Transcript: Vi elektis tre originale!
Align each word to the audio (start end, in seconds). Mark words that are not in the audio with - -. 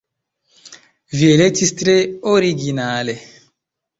Vi 1.19 1.27
elektis 1.33 1.73
tre 1.83 1.95
originale! 2.33 3.17